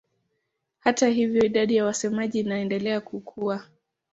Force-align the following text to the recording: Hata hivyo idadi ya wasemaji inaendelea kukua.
Hata 0.79 1.07
hivyo 1.07 1.45
idadi 1.45 1.75
ya 1.75 1.85
wasemaji 1.85 2.39
inaendelea 2.39 3.01
kukua. 3.01 3.65